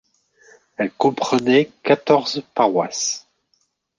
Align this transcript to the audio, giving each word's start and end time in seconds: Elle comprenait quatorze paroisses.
Elle 0.77 0.89
comprenait 0.89 1.69
quatorze 1.83 2.41
paroisses. 2.55 3.27